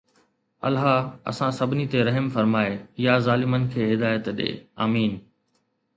[0.67, 0.87] الله
[1.31, 2.73] اسان سڀني تي رحم فرمائي
[3.05, 4.49] يا ظالمن کي هدايت ڏي،
[4.87, 5.13] آمين